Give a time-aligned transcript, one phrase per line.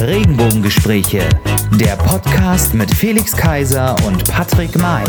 [0.00, 1.28] Regenbogengespräche,
[1.78, 5.04] der Podcast mit Felix Kaiser und Patrick May.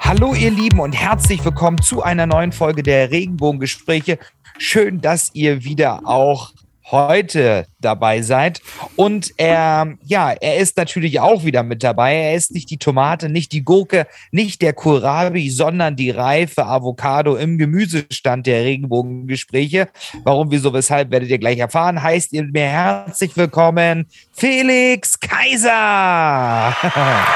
[0.00, 4.18] Hallo ihr Lieben und herzlich willkommen zu einer neuen Folge der Regenbogengespräche.
[4.58, 6.52] Schön, dass ihr wieder auch
[6.92, 8.60] heute dabei seid.
[8.96, 12.14] Und er, ja, er ist natürlich auch wieder mit dabei.
[12.14, 17.36] Er ist nicht die Tomate, nicht die Gurke, nicht der Kohlrabi, sondern die reife Avocado
[17.36, 19.88] im Gemüsestand der Regenbogengespräche.
[20.22, 22.02] Warum, wieso, weshalb, werdet ihr gleich erfahren.
[22.02, 25.70] Heißt ihr mir herzlich willkommen, Felix Kaiser.
[26.82, 27.26] hallo,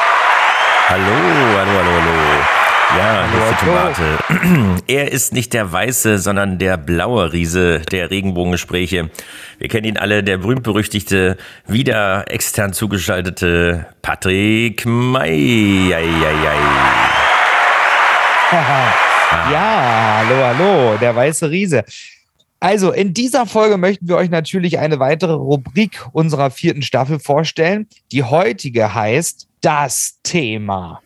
[0.89, 2.56] hallo, hallo, hallo.
[2.95, 4.83] Ja, Hallo, Tomate.
[4.87, 9.11] Er ist nicht der weiße, sondern der blaue Riese der Regenbogengespräche.
[9.59, 11.37] Wir kennen ihn alle, der berühmt-berüchtigte,
[11.67, 15.93] wieder extern zugeschaltete Patrick May.
[15.93, 16.05] Ei.
[19.53, 21.85] ja, hallo, hallo, der weiße Riese.
[22.61, 27.89] Also, in dieser Folge möchten wir euch natürlich eine weitere Rubrik unserer vierten Staffel vorstellen.
[28.13, 31.03] Die heutige heißt Das Thema.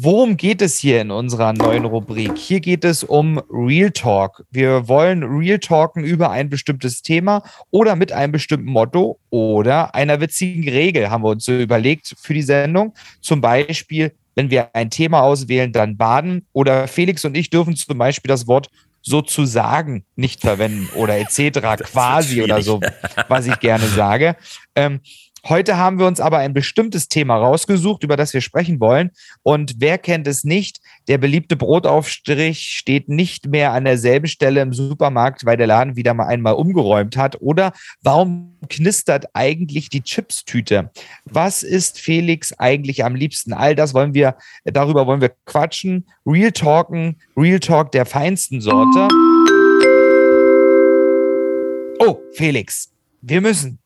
[0.00, 2.38] Worum geht es hier in unserer neuen Rubrik?
[2.38, 4.44] Hier geht es um Real Talk.
[4.48, 10.20] Wir wollen Real Talken über ein bestimmtes Thema oder mit einem bestimmten Motto oder einer
[10.20, 12.94] witzigen Regel, haben wir uns so überlegt für die Sendung.
[13.20, 17.98] Zum Beispiel, wenn wir ein Thema auswählen, dann baden oder Felix und ich dürfen zum
[17.98, 18.70] Beispiel das Wort
[19.02, 21.82] sozusagen nicht verwenden oder etc.
[21.82, 22.80] quasi oder so,
[23.26, 24.36] was ich gerne sage.
[24.76, 25.00] Ähm,
[25.48, 29.12] Heute haben wir uns aber ein bestimmtes Thema rausgesucht, über das wir sprechen wollen.
[29.42, 30.78] Und wer kennt es nicht?
[31.08, 36.12] Der beliebte Brotaufstrich steht nicht mehr an derselben Stelle im Supermarkt, weil der Laden wieder
[36.12, 37.40] mal einmal umgeräumt hat.
[37.40, 40.90] Oder warum knistert eigentlich die Chipstüte?
[41.24, 43.54] Was ist Felix eigentlich am liebsten?
[43.54, 46.06] All das wollen wir, darüber wollen wir quatschen.
[46.26, 49.08] Real Talken, Real Talk der feinsten Sorte.
[52.00, 52.92] Oh, Felix,
[53.22, 53.78] wir müssen.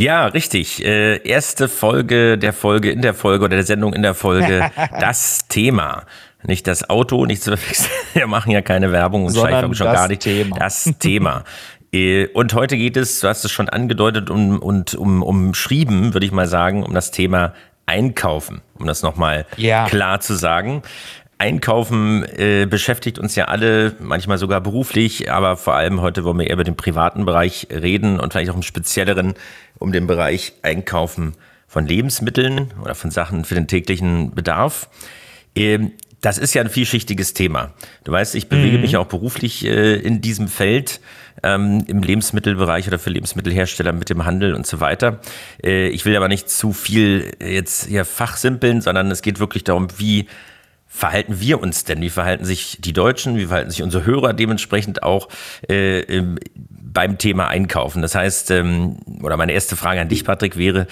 [0.00, 0.82] Ja, richtig.
[0.82, 4.70] Äh, erste Folge der Folge in der Folge oder der Sendung in der Folge.
[4.98, 6.04] das Thema.
[6.42, 7.90] Nicht das Auto, nicht zu verwechseln.
[8.14, 10.22] Wir machen ja keine Werbung und Sondern schon gar nicht.
[10.22, 10.58] Thema.
[10.58, 11.44] Das Thema.
[11.92, 16.24] Äh, und heute geht es, du hast es schon angedeutet und, und um, umschrieben, würde
[16.24, 17.52] ich mal sagen, um das Thema
[17.84, 19.84] Einkaufen, um das nochmal ja.
[19.84, 20.80] klar zu sagen.
[21.40, 26.46] Einkaufen äh, beschäftigt uns ja alle, manchmal sogar beruflich, aber vor allem heute wollen wir
[26.46, 29.34] eher über den privaten Bereich reden und vielleicht auch im spezielleren
[29.80, 31.34] um den Bereich Einkaufen
[31.66, 34.88] von Lebensmitteln oder von Sachen für den täglichen Bedarf.
[35.56, 37.72] Ähm, das ist ja ein vielschichtiges Thema.
[38.04, 38.82] Du weißt, ich bewege mhm.
[38.82, 41.00] mich auch beruflich äh, in diesem Feld,
[41.42, 45.20] ähm, im Lebensmittelbereich oder für Lebensmittelhersteller mit dem Handel und so weiter.
[45.64, 49.88] Äh, ich will aber nicht zu viel jetzt hier fachsimpeln, sondern es geht wirklich darum,
[49.96, 50.26] wie
[50.86, 52.02] verhalten wir uns denn?
[52.02, 53.36] Wie verhalten sich die Deutschen?
[53.36, 55.28] Wie verhalten sich unsere Hörer dementsprechend auch
[55.68, 56.20] äh,
[56.92, 58.02] beim Thema Einkaufen?
[58.02, 60.86] Das heißt, ähm, oder meine erste Frage an dich, Patrick, wäre,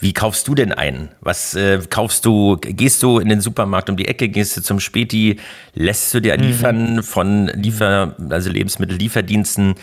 [0.00, 1.10] wie kaufst du denn ein?
[1.20, 2.56] Was äh, kaufst du?
[2.58, 4.30] Gehst du in den Supermarkt um die Ecke?
[4.30, 5.38] Gehst du zum Späti?
[5.74, 6.42] Lässt du dir mhm.
[6.42, 9.74] liefern von Liefer, also Lebensmittellieferdiensten?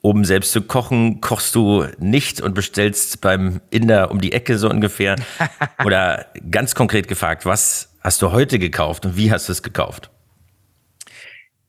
[0.00, 4.70] Um selbst zu kochen, kochst du nicht und bestellst beim Inder um die Ecke so
[4.70, 5.16] ungefähr?
[5.84, 10.10] Oder ganz konkret gefragt, was hast du heute gekauft und wie hast du es gekauft?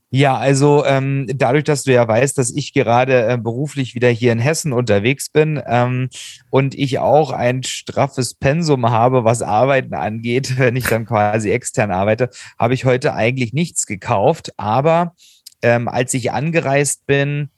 [0.09, 4.31] Ja, also ähm, dadurch, dass du ja weißt, dass ich gerade äh, beruflich wieder hier
[4.31, 6.09] in Hessen unterwegs bin ähm,
[6.50, 11.91] und ich auch ein straffes Pensum habe, was Arbeiten angeht, wenn ich dann quasi extern
[11.91, 14.53] arbeite, habe ich heute eigentlich nichts gekauft.
[14.56, 15.13] Aber
[15.62, 17.50] ähm, als ich angereist bin,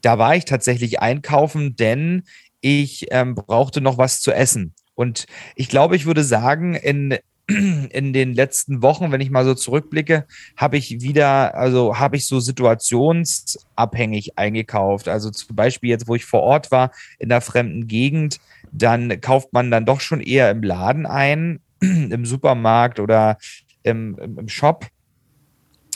[0.00, 2.22] da war ich tatsächlich einkaufen, denn
[2.62, 4.72] ich ähm, brauchte noch was zu essen.
[4.94, 9.54] Und ich glaube, ich würde sagen, in in den letzten Wochen, wenn ich mal so
[9.54, 15.08] zurückblicke, habe ich wieder, also habe ich so situationsabhängig eingekauft.
[15.08, 18.40] Also zum Beispiel jetzt, wo ich vor Ort war, in der fremden Gegend,
[18.72, 23.36] dann kauft man dann doch schon eher im Laden ein, im Supermarkt oder
[23.82, 24.86] im, im Shop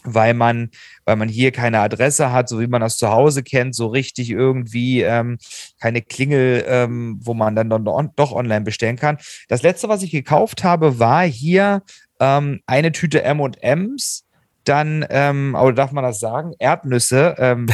[0.04, 0.70] weil man,
[1.04, 4.30] weil man hier keine Adresse hat, so wie man das zu Hause kennt, so richtig
[4.30, 5.38] irgendwie ähm,
[5.80, 9.18] keine Klingel, ähm, wo man dann doch, doch online bestellen kann.
[9.48, 11.82] Das letzte, was ich gekauft habe, war hier
[12.20, 14.24] ähm, eine Tüte M&M's
[14.68, 16.52] dann, ähm, aber darf man das sagen?
[16.58, 17.34] Erdnüsse.
[17.38, 17.68] Ähm,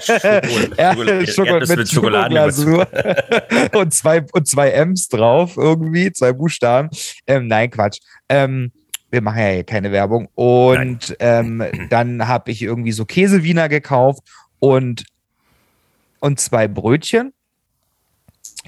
[0.00, 2.88] Schokolade, Schokolade mit Schokolaglasur
[3.74, 6.90] und zwei und zwei M's drauf irgendwie, zwei Buchstaben.
[7.26, 7.98] Ähm, nein, Quatsch.
[8.28, 8.72] Ähm,
[9.10, 10.28] wir machen ja hier keine Werbung.
[10.34, 14.22] Und ähm, dann habe ich irgendwie so Käsewiener gekauft
[14.58, 15.04] und,
[16.20, 17.32] und zwei Brötchen.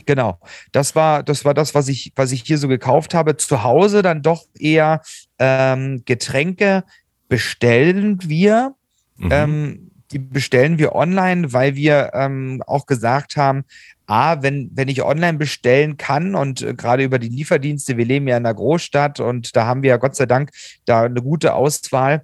[0.06, 0.38] Genau,
[0.72, 3.36] das war, das war das, was ich, was ich hier so gekauft habe.
[3.36, 5.02] Zu Hause dann doch eher
[5.38, 6.84] ähm, Getränke.
[7.28, 8.74] bestellen wir.
[9.16, 9.28] Mhm.
[9.32, 13.64] Ähm, die bestellen wir online, weil wir ähm, auch gesagt haben,
[14.08, 18.26] A, wenn, wenn ich online bestellen kann und äh, gerade über die Lieferdienste, wir leben
[18.26, 20.50] ja in einer Großstadt und da haben wir ja Gott sei Dank
[20.86, 22.22] da eine gute Auswahl,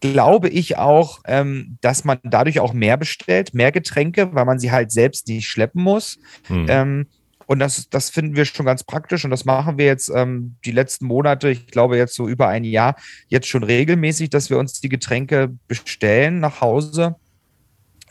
[0.00, 4.70] glaube ich auch, ähm, dass man dadurch auch mehr bestellt, mehr Getränke, weil man sie
[4.70, 6.18] halt selbst nicht schleppen muss.
[6.48, 6.66] Mhm.
[6.68, 7.06] Ähm,
[7.46, 10.70] und das, das finden wir schon ganz praktisch und das machen wir jetzt ähm, die
[10.70, 12.96] letzten Monate, ich glaube jetzt so über ein Jahr,
[13.28, 17.16] jetzt schon regelmäßig, dass wir uns die Getränke bestellen nach Hause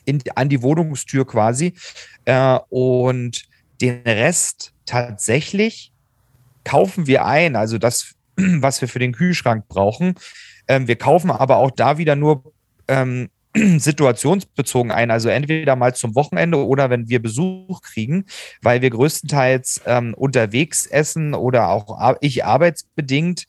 [0.05, 1.73] in, an die Wohnungstür quasi.
[2.25, 3.43] Äh, und
[3.81, 5.91] den Rest tatsächlich
[6.63, 10.15] kaufen wir ein, also das, was wir für den Kühlschrank brauchen.
[10.67, 12.53] Ähm, wir kaufen aber auch da wieder nur
[12.87, 18.25] ähm, situationsbezogen ein, also entweder mal zum Wochenende oder wenn wir Besuch kriegen,
[18.61, 23.45] weil wir größtenteils ähm, unterwegs essen oder auch ich arbeitsbedingt.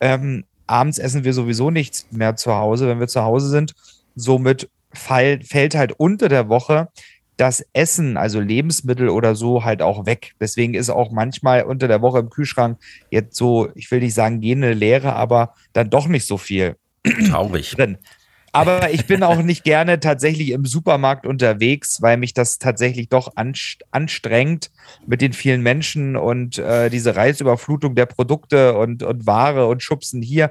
[0.00, 3.74] Ähm, abends essen wir sowieso nichts mehr zu Hause, wenn wir zu Hause sind.
[4.14, 6.88] Somit fall, fällt halt unter der Woche
[7.36, 10.32] das Essen, also Lebensmittel oder so, halt auch weg.
[10.40, 12.78] Deswegen ist auch manchmal unter der Woche im Kühlschrank
[13.10, 16.76] jetzt so, ich will nicht sagen, gehende Leere, aber dann doch nicht so viel
[17.28, 17.72] Traurig.
[17.72, 17.98] drin.
[18.52, 23.32] Aber ich bin auch nicht gerne tatsächlich im Supermarkt unterwegs, weil mich das tatsächlich doch
[23.36, 24.70] anstrengt
[25.06, 30.22] mit den vielen Menschen und äh, diese Reisüberflutung der Produkte und, und Ware und Schubsen
[30.22, 30.50] hier.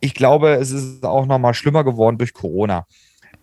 [0.00, 2.88] Ich glaube, es ist auch noch mal schlimmer geworden durch Corona.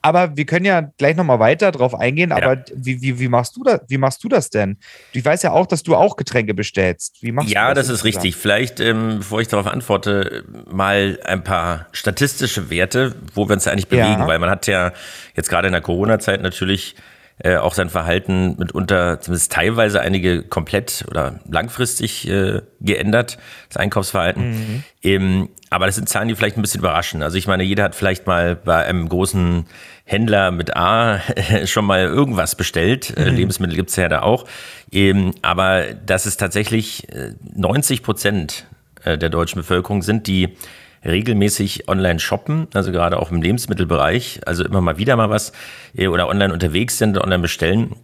[0.02, 2.32] Aber wir können ja gleich nochmal weiter drauf eingehen.
[2.32, 2.64] Aber ja.
[2.76, 4.78] wie, wie, wie, machst du das, wie machst du das denn?
[5.14, 7.18] Ich weiß ja auch, dass du auch Getränke bestellst.
[7.22, 7.88] Wie machst ja, du das?
[7.88, 8.36] das ist richtig.
[8.36, 13.88] Vielleicht, ähm, bevor ich darauf antworte, mal ein paar statistische Werte, wo wir uns eigentlich
[13.88, 14.22] bewegen.
[14.22, 14.28] Ja.
[14.28, 14.92] Weil man hat ja
[15.36, 16.96] jetzt gerade in der Corona-Zeit natürlich
[17.44, 24.50] äh, auch sein Verhalten mitunter, zumindest teilweise einige komplett oder langfristig äh, geändert, das Einkaufsverhalten.
[24.50, 24.84] Mhm.
[25.02, 27.24] Ähm, aber das sind Zahlen, die vielleicht ein bisschen überraschen.
[27.24, 29.66] Also ich meine, jeder hat vielleicht mal bei einem großen
[30.12, 31.22] Händler mit A
[31.66, 33.16] schon mal irgendwas bestellt.
[33.18, 33.38] Äh, mhm.
[33.38, 34.46] Lebensmittel gibt's ja da auch.
[34.92, 37.08] Ähm, aber dass es tatsächlich
[37.56, 38.68] 90 äh, Prozent
[39.04, 40.58] äh, der deutschen Bevölkerung sind, die
[41.06, 45.52] regelmäßig online shoppen, also gerade auch im Lebensmittelbereich, also immer mal wieder mal was
[45.98, 47.96] oder online unterwegs sind, online bestellen,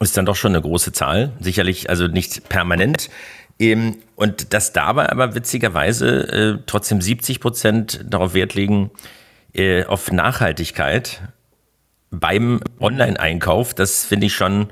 [0.00, 1.32] ist dann doch schon eine große Zahl.
[1.40, 3.10] Sicherlich also nicht permanent.
[4.16, 8.90] Und dass dabei aber witzigerweise trotzdem 70 Prozent darauf Wert legen,
[9.86, 11.20] auf Nachhaltigkeit
[12.10, 14.68] beim Online-Einkauf, das finde ich schon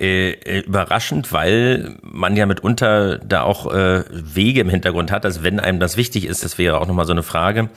[0.00, 5.24] äh, äh, überraschend, weil man ja mitunter da auch äh, Wege im Hintergrund hat.
[5.24, 7.68] Also wenn einem das wichtig ist, das wäre auch nochmal so eine Frage,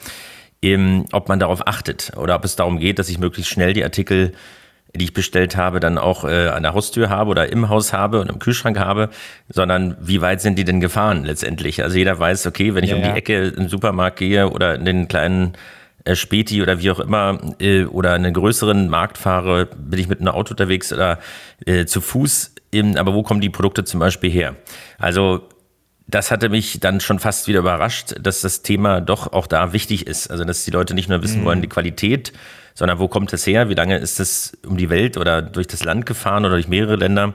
[0.62, 3.82] ähm, ob man darauf achtet oder ob es darum geht, dass ich möglichst schnell die
[3.82, 4.32] Artikel
[4.94, 8.20] die ich bestellt habe, dann auch äh, an der Haustür habe oder im Haus habe
[8.20, 9.08] und im Kühlschrank habe,
[9.48, 11.82] sondern wie weit sind die denn gefahren letztendlich?
[11.82, 14.84] Also jeder weiß, okay, wenn ich ja, um die Ecke im Supermarkt gehe oder in
[14.84, 15.54] den kleinen
[16.14, 20.28] Späti oder wie auch immer äh, oder einen größeren Markt fahre, bin ich mit einem
[20.28, 21.18] Auto unterwegs oder
[21.64, 22.54] äh, zu Fuß.
[22.96, 24.56] Aber wo kommen die Produkte zum Beispiel her?
[24.98, 25.48] Also
[26.06, 30.06] das hatte mich dann schon fast wieder überrascht, dass das Thema doch auch da wichtig
[30.06, 30.30] ist.
[30.30, 31.44] Also dass die Leute nicht nur wissen mhm.
[31.44, 32.32] wollen, die Qualität,
[32.74, 33.68] sondern wo kommt es her?
[33.68, 36.96] Wie lange ist es um die Welt oder durch das Land gefahren oder durch mehrere
[36.96, 37.34] Länder?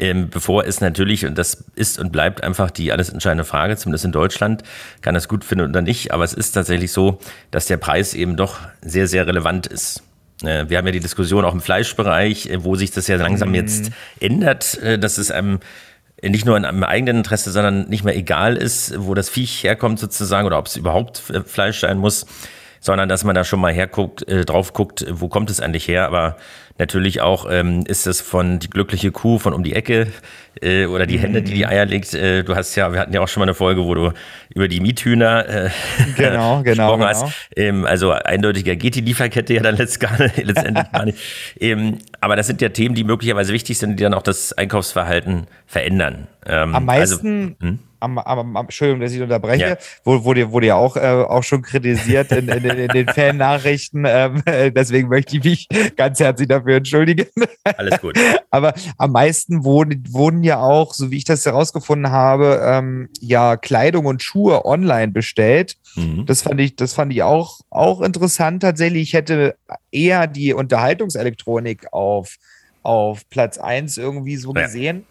[0.00, 4.06] Ähm, bevor es natürlich, und das ist und bleibt einfach die alles entscheidende Frage, zumindest
[4.06, 4.62] in Deutschland,
[5.02, 7.18] kann das gut finden oder nicht, aber es ist tatsächlich so,
[7.50, 10.02] dass der Preis eben doch sehr, sehr relevant ist.
[10.42, 13.54] Äh, wir haben ja die Diskussion auch im Fleischbereich, äh, wo sich das ja langsam
[13.54, 13.94] jetzt mhm.
[14.20, 15.60] ändert, äh, dass es einem
[16.22, 19.98] nicht nur in einem eigenen Interesse, sondern nicht mehr egal ist, wo das Viech herkommt
[19.98, 22.26] sozusagen oder ob es überhaupt Fleisch sein muss,
[22.80, 26.06] sondern dass man da schon mal herguckt, äh, drauf guckt, wo kommt es eigentlich her.
[26.06, 26.36] Aber
[26.80, 30.06] Natürlich auch ähm, ist es von die glückliche Kuh von um die Ecke
[30.62, 32.14] äh, oder die Hände, die die Eier legt.
[32.14, 34.12] Äh, du hast ja, wir hatten ja auch schon mal eine Folge, wo du
[34.54, 35.70] über die Miethühner äh,
[36.16, 37.20] genau, genau, gesprochen hast.
[37.54, 37.68] Genau.
[37.68, 41.18] Ähm, also eindeutiger geht die Lieferkette ja dann letztendlich gar nicht.
[41.60, 45.46] Ähm, aber das sind ja Themen, die möglicherweise wichtig sind, die dann auch das Einkaufsverhalten
[45.66, 46.28] verändern.
[46.46, 47.78] Ähm, Am also, meisten, also, hm?
[48.00, 49.76] Am, am, am, Entschuldigung, dass ich unterbreche, ja.
[50.04, 54.04] wurde, wurde ja auch, äh, auch schon kritisiert in, in, in den Fan-Nachrichten.
[54.06, 57.26] Ähm, deswegen möchte ich mich ganz herzlich dafür entschuldigen.
[57.64, 58.18] Alles gut.
[58.50, 63.56] Aber am meisten wurden, wurden ja auch, so wie ich das herausgefunden habe, ähm, ja
[63.56, 65.76] Kleidung und Schuhe online bestellt.
[65.94, 66.26] Mhm.
[66.26, 69.02] Das fand ich, das fand ich auch, auch interessant tatsächlich.
[69.02, 69.56] Ich hätte
[69.92, 72.36] eher die Unterhaltungselektronik auf,
[72.82, 74.62] auf Platz 1 irgendwie so ja.
[74.62, 75.04] gesehen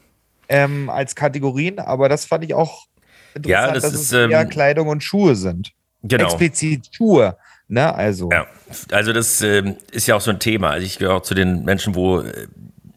[0.50, 2.88] ähm, als Kategorien, aber das fand ich auch
[3.34, 5.72] interessant, ja, das dass ist, es eher ähm, Kleidung und Schuhe sind.
[6.04, 6.26] Genau.
[6.26, 7.38] Explizit Schuhe.
[7.68, 8.32] Ne, also.
[8.32, 8.48] Ja,
[8.92, 10.72] also das ähm, ist ja auch so ein Thema.
[10.72, 12.48] Also ich gehöre auch zu den Menschen, wo äh,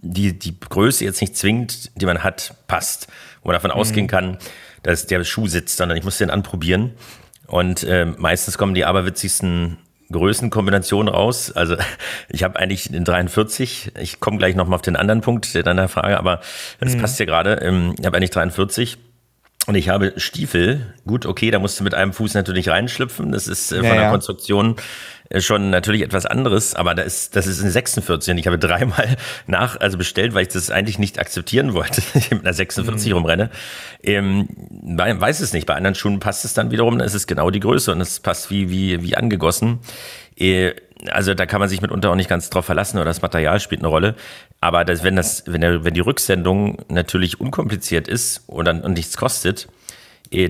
[0.01, 3.09] die, die Größe jetzt nicht zwingend, die man hat, passt.
[3.43, 3.77] Wo man davon mhm.
[3.77, 4.39] ausgehen kann,
[4.83, 6.93] dass der Schuh sitzt, sondern ich muss den anprobieren.
[7.47, 9.77] Und äh, meistens kommen die aberwitzigsten
[10.13, 11.53] Größenkombination raus.
[11.53, 11.77] Also
[12.29, 13.93] ich habe eigentlich den 43.
[14.01, 16.41] Ich komme gleich nochmal auf den anderen Punkt deiner Frage, aber
[16.81, 17.01] das mhm.
[17.01, 17.55] passt ja gerade.
[17.55, 18.99] Ähm, ich habe eigentlich 43.
[19.67, 20.95] Und ich habe Stiefel.
[21.07, 23.31] Gut, okay, da musst du mit einem Fuß natürlich reinschlüpfen.
[23.31, 24.77] Das ist äh, von ja, der Konstruktion
[25.39, 29.17] schon natürlich etwas anderes, aber das ist, das ist eine 46 und ich habe dreimal
[29.47, 33.17] nach, also bestellt, weil ich das eigentlich nicht akzeptieren wollte, ich mit einer 46 mhm.
[33.17, 33.51] rumrenne.
[34.03, 34.49] Ähm,
[34.83, 35.67] weiß es nicht.
[35.67, 38.21] Bei anderen Schuhen passt es dann wiederum, dann ist es genau die Größe und es
[38.21, 39.81] passt wie, wie, wie angegossen.
[40.37, 40.75] Äh,
[41.11, 43.81] also da kann man sich mitunter auch nicht ganz drauf verlassen oder das Material spielt
[43.81, 44.15] eine Rolle.
[44.61, 48.93] Aber das, wenn das, wenn, der, wenn die Rücksendung natürlich unkompliziert ist und dann und
[48.93, 49.69] nichts kostet,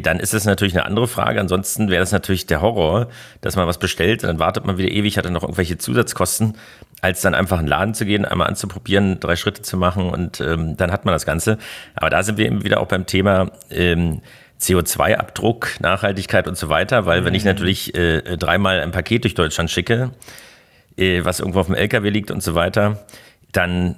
[0.01, 1.41] dann ist es natürlich eine andere Frage.
[1.41, 3.09] Ansonsten wäre das natürlich der Horror,
[3.41, 6.57] dass man was bestellt, dann wartet man wieder ewig, hat dann noch irgendwelche Zusatzkosten,
[7.01, 10.41] als dann einfach in den Laden zu gehen, einmal anzuprobieren, drei Schritte zu machen und
[10.41, 11.59] ähm, dann hat man das Ganze.
[11.95, 14.21] Aber da sind wir eben wieder auch beim Thema ähm,
[14.61, 17.25] CO2-Abdruck, Nachhaltigkeit und so weiter, weil mhm.
[17.27, 17.51] wenn ich mhm.
[17.51, 20.13] natürlich äh, dreimal ein Paket durch Deutschland schicke,
[20.97, 23.05] äh, was irgendwo auf dem LKW liegt und so weiter,
[23.51, 23.97] dann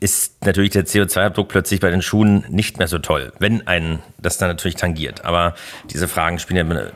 [0.00, 4.38] ist natürlich der CO2-Abdruck plötzlich bei den Schuhen nicht mehr so toll, wenn einen das
[4.38, 5.24] dann natürlich tangiert.
[5.24, 5.54] Aber
[5.90, 6.90] diese Fragen spielen ja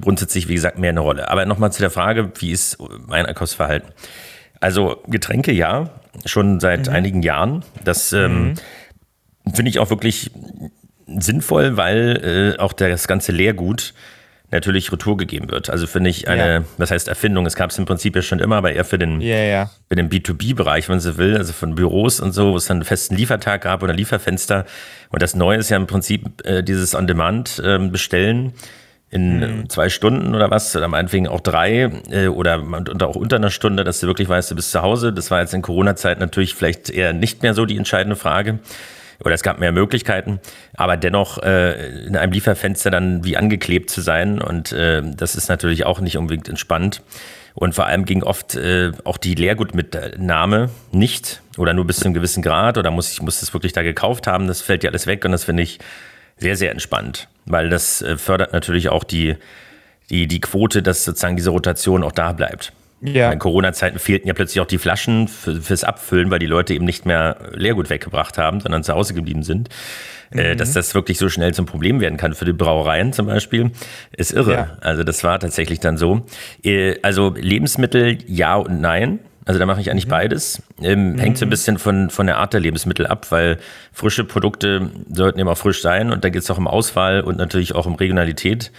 [0.00, 1.30] grundsätzlich, wie gesagt, mehr eine Rolle.
[1.30, 2.76] Aber nochmal zu der Frage, wie ist
[3.06, 3.92] mein Einkaufsverhalten?
[4.60, 5.90] Also Getränke ja,
[6.26, 6.92] schon seit mhm.
[6.92, 7.64] einigen Jahren.
[7.84, 8.48] Das ähm,
[9.44, 9.54] mhm.
[9.54, 10.30] finde ich auch wirklich
[11.06, 13.94] sinnvoll, weil äh, auch das ganze Leergut
[14.50, 15.70] natürlich Retour gegeben wird.
[15.70, 16.64] Also finde ich eine, ja.
[16.76, 17.46] was heißt Erfindung?
[17.46, 19.70] Es gab es im Prinzip ja schon immer, aber eher für den, ja, ja.
[19.88, 22.78] Für den B2B-Bereich, wenn man so will, also von Büros und so, wo es dann
[22.78, 24.64] einen festen Liefertag gab oder Lieferfenster.
[25.10, 28.52] Und das Neue ist ja im Prinzip äh, dieses On-Demand äh, bestellen
[29.10, 29.68] in mhm.
[29.68, 33.82] zwei Stunden oder was, oder meinetwegen auch drei äh, oder und auch unter einer Stunde,
[33.82, 35.12] dass du wirklich weißt, du bist zu Hause.
[35.12, 38.60] Das war jetzt in Corona-Zeit natürlich vielleicht eher nicht mehr so die entscheidende Frage
[39.24, 40.40] oder es gab mehr Möglichkeiten,
[40.74, 45.48] aber dennoch äh, in einem Lieferfenster dann wie angeklebt zu sein und äh, das ist
[45.48, 47.02] natürlich auch nicht unbedingt entspannt.
[47.54, 52.14] Und vor allem ging oft äh, auch die Leergutmitnahme nicht oder nur bis zu einem
[52.14, 54.46] gewissen Grad oder muss ich muss das wirklich da gekauft haben.
[54.46, 55.80] Das fällt ja alles weg und das finde ich
[56.38, 59.36] sehr, sehr entspannt, weil das äh, fördert natürlich auch die,
[60.10, 62.72] die, die Quote, dass sozusagen diese Rotation auch da bleibt.
[63.02, 63.32] Ja.
[63.32, 66.84] In Corona-Zeiten fehlten ja plötzlich auch die Flaschen für, fürs Abfüllen, weil die Leute eben
[66.84, 69.70] nicht mehr Leergut weggebracht haben, sondern zu Hause geblieben sind.
[70.32, 70.58] Äh, mhm.
[70.58, 73.72] dass das wirklich so schnell zum Problem werden kann für die Brauereien zum Beispiel,
[74.16, 74.52] ist irre.
[74.52, 74.76] Ja.
[74.80, 76.24] Also das war tatsächlich dann so.
[76.62, 79.18] Äh, also Lebensmittel ja und nein.
[79.44, 80.10] Also da mache ich eigentlich mhm.
[80.10, 80.62] beides.
[80.80, 81.18] Ähm, mhm.
[81.18, 83.58] Hängt so ein bisschen von, von der Art der Lebensmittel ab, weil
[83.92, 87.36] frische Produkte sollten eben auch frisch sein und da geht es auch um Auswahl und
[87.36, 88.70] natürlich auch um Regionalität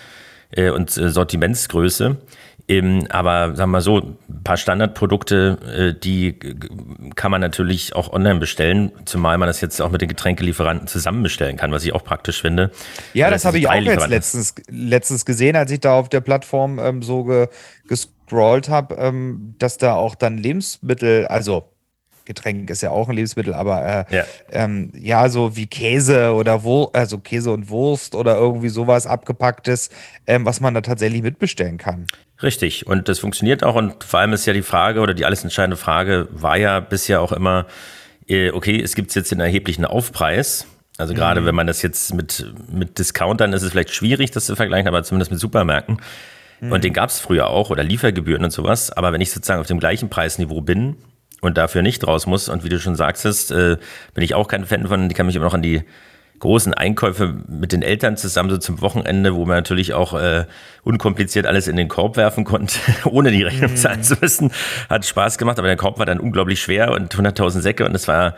[0.58, 2.18] und äh, Sortimentsgröße.
[2.68, 6.40] Ähm, aber sagen wir mal so, ein paar Standardprodukte, äh, die
[7.16, 11.24] kann man natürlich auch online bestellen, zumal man das jetzt auch mit den Getränkelieferanten zusammen
[11.24, 12.72] bestellen kann, was ich auch praktisch finde.
[13.14, 16.22] Ja, das, das habe ich auch jetzt letztens, letztens gesehen, als ich da auf der
[16.22, 17.48] Plattform ähm, so ge,
[17.88, 21.72] gescrollt habe, ähm, dass da auch dann Lebensmittel, also
[22.26, 24.24] Getränk ist ja auch ein Lebensmittel, aber äh, ja.
[24.52, 25.30] Ähm, ja.
[25.30, 29.90] so wie Käse oder Wurst, also Käse und Wurst oder irgendwie sowas abgepacktes,
[30.28, 32.08] ähm, was man da tatsächlich mitbestellen kann.
[32.42, 35.44] Richtig, und das funktioniert auch und vor allem ist ja die Frage oder die alles
[35.44, 37.68] entscheidende Frage war ja bisher auch immer,
[38.28, 40.68] äh, okay, es gibt jetzt den erheblichen Aufpreis.
[40.98, 41.46] Also gerade mhm.
[41.46, 45.04] wenn man das jetzt mit, mit Discountern ist es vielleicht schwierig, das zu vergleichen, aber
[45.04, 45.98] zumindest mit Supermärkten.
[46.60, 46.72] Mhm.
[46.72, 48.92] Und den gab es früher auch oder Liefergebühren und sowas.
[48.92, 50.98] Aber wenn ich sozusagen auf dem gleichen Preisniveau bin
[51.42, 52.48] und dafür nicht raus muss.
[52.48, 53.78] Und wie du schon sagst, äh,
[54.14, 55.10] bin ich auch kein Fan von.
[55.10, 55.84] Ich kann mich immer noch an die
[56.40, 60.46] großen Einkäufe mit den Eltern zusammen so zum Wochenende, wo man natürlich auch äh,
[60.84, 63.76] unkompliziert alles in den Korb werfen konnte, ohne die Rechnung mhm.
[63.76, 64.52] zahlen zu müssen.
[64.90, 68.08] Hat Spaß gemacht, aber der Korb war dann unglaublich schwer und 100.000 Säcke und es
[68.08, 68.36] war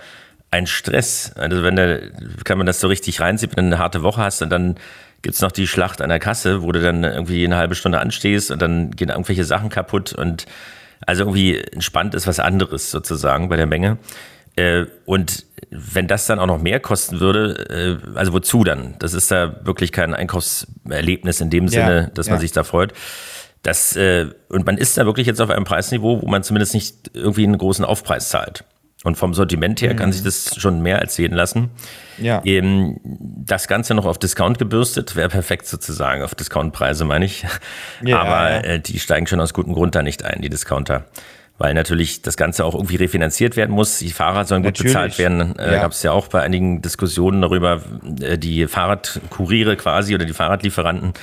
[0.51, 1.33] ein Stress.
[1.35, 1.97] Also wenn da
[2.43, 4.75] kann man das so richtig reinziehen, wenn du eine harte Woche hast und dann
[5.21, 8.51] gibt's noch die Schlacht an der Kasse, wo du dann irgendwie eine halbe Stunde anstehst
[8.51, 10.45] und dann gehen irgendwelche Sachen kaputt und
[11.05, 13.97] also irgendwie entspannt ist was anderes sozusagen bei der Menge.
[14.55, 18.95] Äh, und wenn das dann auch noch mehr kosten würde, äh, also wozu dann?
[18.99, 22.93] Das ist da wirklich kein Einkaufserlebnis in dem Sinne, ja, dass man sich da freut.
[23.63, 27.11] Das, äh, und man ist da wirklich jetzt auf einem Preisniveau, wo man zumindest nicht
[27.13, 28.65] irgendwie einen großen Aufpreis zahlt.
[29.03, 29.97] Und vom Sortiment her mhm.
[29.97, 31.71] kann sich das schon mehr erzählen lassen.
[32.17, 32.41] Ja.
[32.45, 37.45] Eben das Ganze noch auf Discount gebürstet, wäre perfekt sozusagen, auf Discountpreise meine ich.
[38.01, 38.59] Ja, Aber ja.
[38.61, 41.05] Äh, die steigen schon aus gutem Grund da nicht ein, die Discounter.
[41.57, 43.99] Weil natürlich das Ganze auch irgendwie refinanziert werden muss.
[43.99, 44.93] Die Fahrer sollen gut natürlich.
[44.93, 45.57] bezahlt werden.
[45.57, 45.81] Äh, ja.
[45.81, 47.81] Gab es ja auch bei einigen Diskussionen darüber,
[48.21, 51.13] äh, die Fahrradkuriere quasi oder die Fahrradlieferanten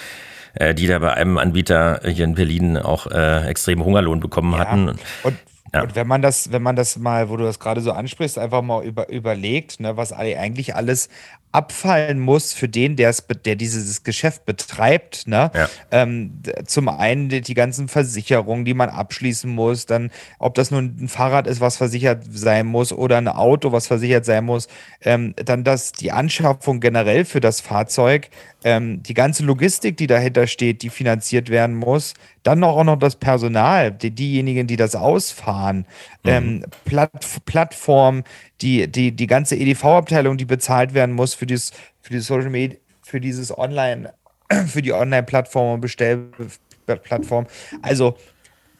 [0.54, 4.58] äh, die da bei einem Anbieter hier in Berlin auch äh, extrem Hungerlohn bekommen ja.
[4.58, 4.98] hatten.
[5.22, 5.36] Und
[5.74, 5.82] ja.
[5.82, 8.62] Und wenn man das, wenn man das mal, wo du das gerade so ansprichst, einfach
[8.62, 11.08] mal über, überlegt, ne, was eigentlich alles
[11.52, 13.12] abfallen muss für den, der
[13.56, 15.26] dieses Geschäft betreibt.
[15.26, 15.50] Ne?
[15.52, 15.68] Ja.
[15.90, 20.96] Ähm, zum einen die, die, ganzen Versicherungen, die man abschließen muss, dann ob das nun
[21.00, 24.68] ein Fahrrad ist, was versichert sein muss, oder ein Auto, was versichert sein muss,
[25.02, 28.28] ähm, dann das die Anschaffung generell für das Fahrzeug,
[28.62, 33.16] ähm, die ganze Logistik, die dahinter steht, die finanziert werden muss, dann auch noch das
[33.16, 35.86] Personal, die, diejenigen, die das ausfahren,
[36.22, 36.30] mhm.
[36.30, 37.10] ähm, Platt,
[37.44, 38.24] Plattform,
[38.60, 42.78] die, die, die ganze EDV-Abteilung, die bezahlt werden muss für, dieses, für die Social Media,
[43.02, 44.12] für dieses Online,
[44.66, 47.46] für die Online-Plattform und Bestellplattform.
[47.80, 48.16] Also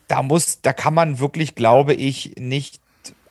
[0.09, 2.81] da muss, da kann man wirklich, glaube ich, nicht,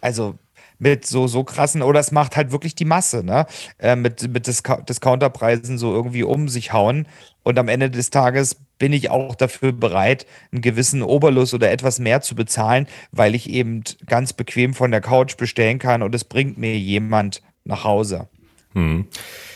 [0.02, 0.36] also
[0.80, 3.46] mit so, so krassen, oder es macht halt wirklich die Masse, ne?
[3.78, 7.06] Äh, mit, mit Discounterpreisen so irgendwie um sich hauen.
[7.44, 12.00] Und am Ende des Tages bin ich auch dafür bereit, einen gewissen Oberlust oder etwas
[12.00, 16.24] mehr zu bezahlen, weil ich eben ganz bequem von der Couch bestellen kann und es
[16.24, 18.30] bringt mir jemand nach Hause.
[18.74, 19.08] Hm.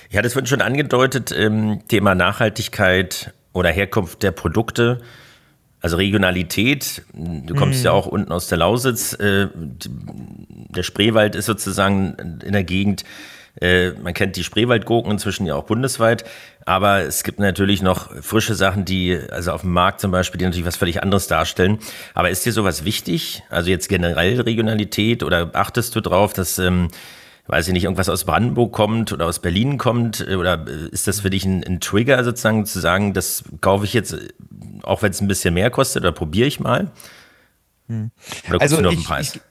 [0.09, 5.01] Ja, das wird schon angedeutet, ähm, Thema Nachhaltigkeit oder Herkunft der Produkte.
[5.81, 7.85] Also Regionalität, du kommst hm.
[7.85, 9.13] ja auch unten aus der Lausitz.
[9.13, 13.03] Äh, der Spreewald ist sozusagen in der Gegend,
[13.61, 16.23] äh, man kennt die Spreewaldgurken inzwischen ja auch bundesweit,
[16.65, 20.45] aber es gibt natürlich noch frische Sachen, die, also auf dem Markt zum Beispiel, die
[20.45, 21.77] natürlich was völlig anderes darstellen.
[22.15, 23.43] Aber ist dir sowas wichtig?
[23.49, 26.87] Also jetzt generell Regionalität oder achtest du drauf, dass, ähm,
[27.47, 30.25] weiß ich nicht, irgendwas aus Brandenburg kommt oder aus Berlin kommt?
[30.27, 33.85] Äh, oder äh, ist das für dich ein, ein Trigger sozusagen zu sagen, das kaufe
[33.85, 34.15] ich jetzt,
[34.83, 36.91] auch wenn es ein bisschen mehr kostet, oder probiere ich mal?
[37.87, 38.11] Hm.
[38.49, 39.35] Oder also du nur auf den Preis?
[39.35, 39.41] Ich,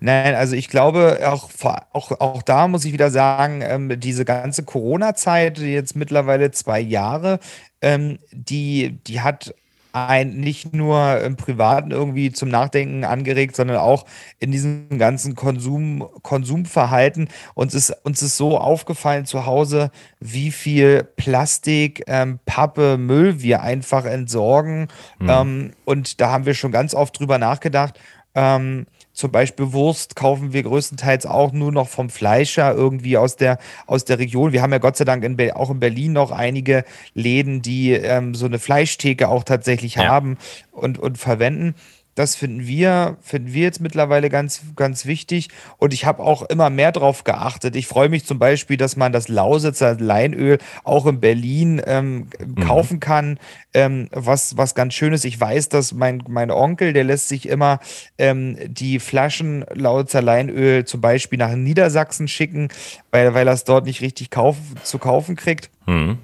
[0.00, 1.48] Nein, also ich glaube, auch,
[1.92, 7.38] auch, auch da muss ich wieder sagen, ähm, diese ganze Corona-Zeit, jetzt mittlerweile zwei Jahre,
[7.80, 9.54] ähm, die, die hat
[9.94, 14.04] ein nicht nur im Privaten irgendwie zum Nachdenken angeregt, sondern auch
[14.40, 17.28] in diesem ganzen Konsum, Konsumverhalten.
[17.54, 23.62] Uns ist, uns ist so aufgefallen zu Hause, wie viel Plastik, ähm, Pappe, Müll wir
[23.62, 24.88] einfach entsorgen.
[25.20, 25.28] Mhm.
[25.28, 28.00] Ähm, und da haben wir schon ganz oft drüber nachgedacht.
[28.34, 33.58] Ähm, zum Beispiel Wurst kaufen wir größtenteils auch nur noch vom Fleischer irgendwie aus der,
[33.86, 34.52] aus der Region.
[34.52, 38.34] Wir haben ja Gott sei Dank in auch in Berlin noch einige Läden, die ähm,
[38.34, 40.08] so eine Fleischtheke auch tatsächlich ja.
[40.08, 40.36] haben
[40.72, 41.76] und, und verwenden.
[42.14, 45.48] Das finden wir, finden wir jetzt mittlerweile ganz, ganz wichtig.
[45.78, 47.74] Und ich habe auch immer mehr drauf geachtet.
[47.74, 52.54] Ich freue mich zum Beispiel, dass man das Lausitzer Leinöl auch in Berlin ähm, mhm.
[52.56, 53.38] kaufen kann.
[53.72, 55.24] Ähm, was, was ganz schön ist.
[55.24, 57.80] Ich weiß, dass mein, mein Onkel, der lässt sich immer
[58.18, 62.68] ähm, die Flaschen Lausitzer Leinöl zum Beispiel nach Niedersachsen schicken,
[63.10, 65.70] weil, weil er es dort nicht richtig kauf, zu kaufen kriegt.
[65.86, 66.18] Mhm.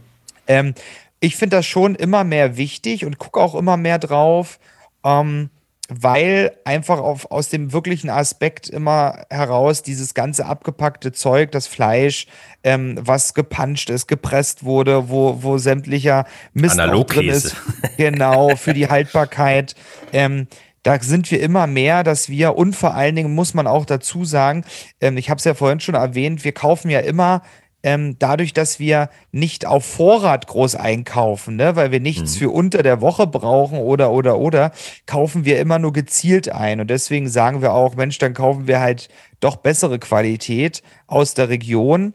[0.46, 0.74] Ähm,
[1.20, 4.59] ich finde das schon immer mehr wichtig und gucke auch immer mehr drauf.
[5.05, 5.50] Ähm,
[5.90, 12.26] weil einfach auf, aus dem wirklichen Aspekt immer heraus dieses ganze abgepackte Zeug, das Fleisch,
[12.62, 17.57] ähm, was gepanscht ist, gepresst wurde, wo, wo sämtlicher Mist drin ist.
[17.96, 19.74] Genau, für die Haltbarkeit.
[20.12, 20.46] Ähm,
[20.83, 24.24] da sind wir immer mehr, dass wir und vor allen Dingen muss man auch dazu
[24.24, 24.64] sagen,
[25.00, 27.42] ähm, ich habe es ja vorhin schon erwähnt, wir kaufen ja immer
[27.82, 32.38] ähm, dadurch, dass wir nicht auf Vorrat groß einkaufen, ne, weil wir nichts mhm.
[32.38, 34.72] für unter der Woche brauchen oder, oder, oder,
[35.06, 36.80] kaufen wir immer nur gezielt ein.
[36.80, 39.08] Und deswegen sagen wir auch, Mensch, dann kaufen wir halt
[39.40, 42.14] doch bessere Qualität aus der Region.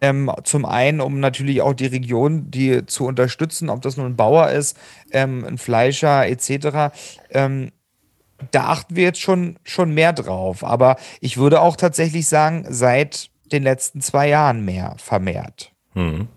[0.00, 4.16] Ähm, zum einen, um natürlich auch die Region die zu unterstützen, ob das nun ein
[4.16, 4.76] Bauer ist,
[5.12, 6.92] ähm, ein Fleischer etc.
[7.30, 7.70] Ähm,
[8.50, 10.64] da achten wir jetzt schon, schon mehr drauf.
[10.64, 15.72] Aber ich würde auch tatsächlich sagen, seit den letzten zwei Jahren mehr vermehrt.
[15.94, 16.28] Hm.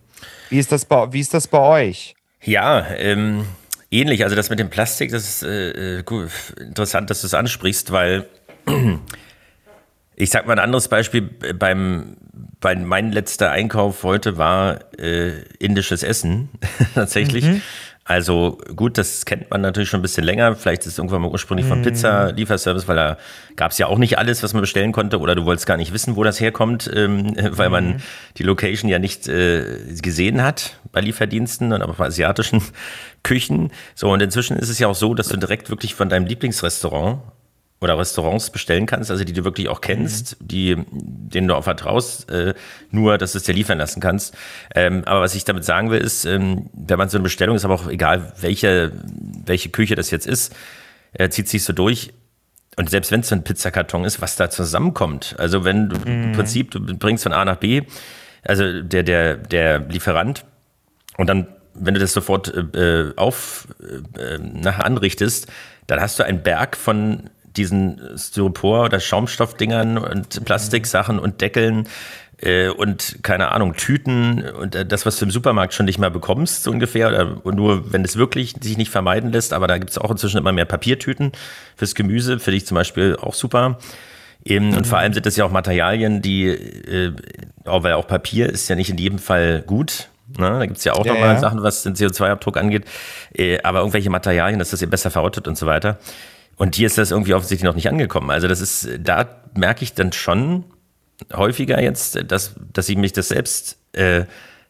[0.49, 2.15] Wie, ist das bei, wie ist das bei euch?
[2.41, 3.45] Ja, ähm,
[3.91, 4.23] ähnlich.
[4.23, 8.27] Also das mit dem Plastik, das ist äh, gut, interessant, dass du es ansprichst, weil
[10.15, 12.17] ich sag mal ein anderes Beispiel beim
[12.59, 16.49] bei mein letzter Einkauf heute war äh, indisches Essen
[16.95, 17.45] tatsächlich.
[17.45, 17.61] Mhm.
[18.07, 20.55] Also gut, das kennt man natürlich schon ein bisschen länger.
[20.55, 22.37] Vielleicht ist es irgendwann mal ursprünglich von Pizza mhm.
[22.37, 23.17] Lieferservice, weil da
[23.55, 25.19] gab es ja auch nicht alles, was man bestellen konnte.
[25.19, 27.95] Oder du wolltest gar nicht wissen, wo das herkommt, ähm, weil man mhm.
[28.37, 32.61] die Location ja nicht äh, gesehen hat bei Lieferdiensten und aber bei asiatischen
[33.23, 33.71] Küchen.
[33.95, 37.21] So, und inzwischen ist es ja auch so, dass du direkt wirklich von deinem Lieblingsrestaurant
[37.81, 40.47] oder Restaurants bestellen kannst, also die du wirklich auch kennst, mhm.
[40.47, 42.53] die, denen du auch vertraust, äh,
[42.89, 44.35] nur, dass du es dir liefern lassen kannst.
[44.73, 47.65] Ähm, aber was ich damit sagen will, ist, ähm, wenn man so eine Bestellung ist,
[47.65, 48.91] aber auch egal, welche,
[49.45, 50.55] welche Küche das jetzt ist,
[51.13, 52.13] äh, zieht sich so durch.
[52.77, 55.35] Und selbst wenn es so ein Pizzakarton ist, was da zusammenkommt.
[55.37, 56.23] Also wenn du mhm.
[56.23, 57.83] im Prinzip, du bringst von A nach B,
[58.43, 60.45] also der, der, der Lieferant,
[61.17, 65.47] und dann, wenn du das sofort äh, auf, äh, nachher anrichtest,
[65.87, 71.87] dann hast du einen Berg von diesen Styropor- oder Schaumstoffdingern und Plastiksachen und Deckeln
[72.41, 76.09] äh, und keine Ahnung, Tüten und äh, das, was du im Supermarkt schon nicht mehr
[76.09, 77.07] bekommst, so ungefähr,
[77.43, 80.37] oder nur wenn es wirklich sich nicht vermeiden lässt, aber da gibt es auch inzwischen
[80.37, 81.31] immer mehr Papiertüten
[81.75, 83.77] fürs Gemüse, finde ich zum Beispiel auch super.
[84.43, 84.77] Eben, mhm.
[84.77, 87.13] Und vor allem sind das ja auch Materialien, die, äh,
[87.65, 90.09] auch, weil auch Papier ist ja nicht in jedem Fall gut.
[90.37, 90.49] Ne?
[90.49, 91.39] Da gibt es ja auch ja, nochmal ja.
[91.39, 92.85] Sachen, was den CO2-Abdruck angeht.
[93.33, 95.97] Äh, aber irgendwelche Materialien, dass das ja besser verrottet und so weiter.
[96.57, 98.31] Und hier ist das irgendwie offensichtlich noch nicht angekommen.
[98.31, 100.63] Also das ist, da merke ich dann schon
[101.33, 104.25] häufiger jetzt, dass, dass ich mich das selbst äh,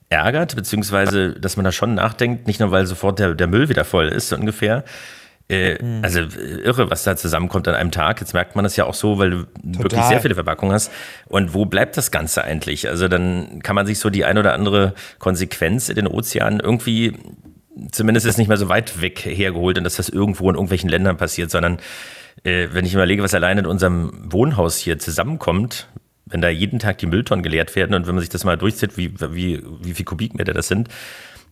[0.10, 3.86] ärgert, beziehungsweise dass man da schon nachdenkt, nicht nur weil sofort der, der Müll wieder
[3.86, 4.84] voll ist, so ungefähr.
[5.48, 6.04] Äh, mhm.
[6.04, 8.20] Also irre, was da zusammenkommt an einem Tag.
[8.20, 9.84] Jetzt merkt man das ja auch so, weil du Total.
[9.84, 10.92] wirklich sehr viele Verpackungen hast.
[11.28, 12.90] Und wo bleibt das Ganze eigentlich?
[12.90, 17.14] Also dann kann man sich so die ein oder andere Konsequenz in den Ozeanen irgendwie
[17.92, 21.18] zumindest ist nicht mehr so weit weg hergeholt und dass das irgendwo in irgendwelchen Ländern
[21.18, 21.80] passiert, sondern
[22.44, 25.88] äh, wenn ich überlege, was allein in unserem Wohnhaus hier zusammenkommt,
[26.26, 28.98] wenn da jeden Tag die Mülltonnen geleert werden und wenn man sich das mal durchzieht,
[28.98, 30.90] wie, wie, wie viel Kubikmeter das sind,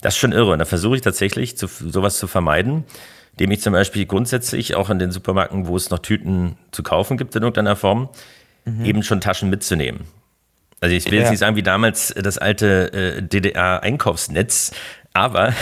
[0.02, 0.52] das ist schon irre.
[0.52, 2.84] Und da versuche ich tatsächlich, zu, sowas zu vermeiden,
[3.34, 7.18] indem ich zum Beispiel grundsätzlich auch in den Supermärkten, wo es noch Tüten zu kaufen
[7.18, 8.10] gibt in irgendeiner Form,
[8.66, 8.86] mhm.
[8.86, 10.02] eben schon Taschen mitzunehmen.
[10.82, 11.22] Also ich will ja.
[11.22, 14.74] jetzt nicht sagen, wie damals das alte äh, DDR-Einkaufsnetz,
[15.14, 15.54] aber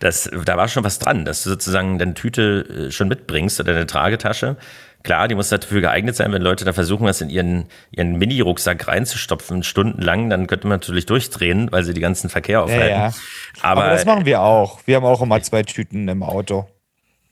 [0.00, 3.74] das, da war schon was dran, dass du sozusagen deine Tüte äh, schon mitbringst oder
[3.74, 4.56] deine Tragetasche.
[5.02, 8.86] Klar, die muss dafür geeignet sein, wenn Leute da versuchen, das in ihren, ihren Mini-Rucksack
[8.86, 12.88] reinzustopfen, stundenlang, dann könnte man natürlich durchdrehen, weil sie die ganzen Verkehr aufhalten.
[12.88, 13.14] Ja, ja.
[13.62, 14.80] Aber, Aber das machen wir auch.
[14.84, 16.68] Wir haben auch immer zwei Tüten im Auto.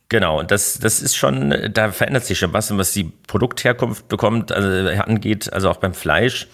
[0.09, 4.51] Genau, und das, das ist schon, da verändert sich schon was, was die Produktherkunft bekommt,
[4.51, 6.49] also angeht, also auch beim Fleisch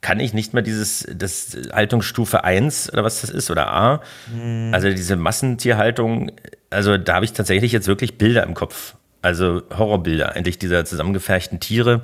[0.00, 4.00] kann ich nicht mehr dieses, das Haltungsstufe 1 oder was das ist oder A,
[4.32, 4.70] hm.
[4.72, 6.32] also diese Massentierhaltung,
[6.70, 8.94] also da habe ich tatsächlich jetzt wirklich Bilder im Kopf.
[9.22, 12.02] Also Horrorbilder eigentlich dieser zusammengeferchten Tiere.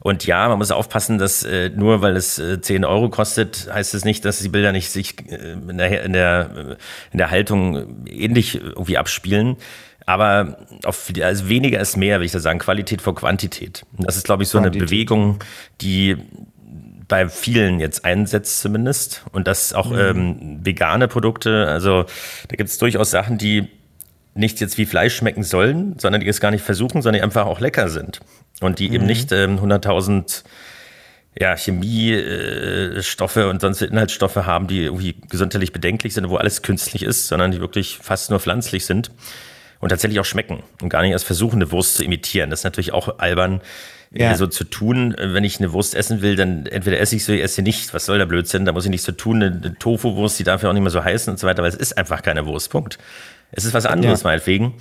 [0.00, 3.94] Und ja, man muss aufpassen, dass äh, nur weil es äh, 10 Euro kostet, heißt
[3.94, 6.76] es nicht, dass die Bilder nicht sich äh, in, der, in, der,
[7.10, 9.56] in der Haltung ähnlich irgendwie abspielen.
[10.06, 13.86] Aber auf, also weniger ist mehr, will ich da sagen, Qualität vor Quantität.
[13.98, 14.82] Das ist, glaube ich, so Quantität.
[14.82, 15.38] eine Bewegung,
[15.80, 16.18] die
[17.08, 19.24] bei vielen jetzt einsetzt zumindest.
[19.32, 19.98] Und das auch mhm.
[19.98, 21.66] ähm, vegane Produkte.
[21.68, 22.04] Also
[22.48, 23.68] da gibt es durchaus Sachen, die
[24.34, 27.46] nicht jetzt wie Fleisch schmecken sollen, sondern die es gar nicht versuchen, sondern die einfach
[27.46, 28.20] auch lecker sind.
[28.60, 28.94] Und die mhm.
[28.94, 30.44] eben nicht ähm, 100.000
[31.38, 37.02] ja, Chemiestoffe äh, und sonst Inhaltsstoffe haben, die irgendwie gesundheitlich bedenklich sind, wo alles künstlich
[37.02, 39.10] ist, sondern die wirklich fast nur pflanzlich sind
[39.80, 42.50] und tatsächlich auch schmecken und gar nicht erst versuchen, eine Wurst zu imitieren.
[42.50, 43.60] Das ist natürlich auch albern,
[44.22, 44.34] ja.
[44.36, 45.14] so zu tun.
[45.18, 47.92] Wenn ich eine Wurst essen will, dann entweder esse ich sie, esse sie nicht.
[47.94, 48.64] Was soll der Blödsinn?
[48.64, 49.42] Da muss ich nicht so tun.
[49.42, 51.76] Eine Tofu-Wurst, die darf ja auch nicht mehr so heißen und so weiter, weil es
[51.76, 52.70] ist einfach keine Wurst.
[52.70, 52.98] Punkt.
[53.50, 54.28] Es ist was anderes, ja.
[54.30, 54.74] meinetwegen.